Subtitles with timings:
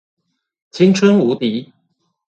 [0.71, 1.71] 青春無敵